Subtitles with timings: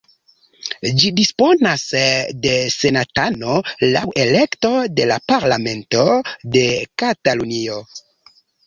[1.01, 1.83] Ĝi disponas
[2.47, 3.59] de senatano
[3.93, 6.11] laŭ elekto de la parlamento
[6.59, 6.69] de
[7.05, 7.83] Katalunio.